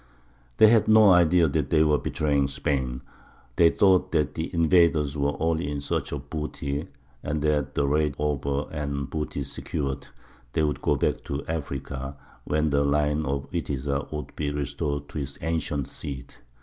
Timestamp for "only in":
5.39-5.79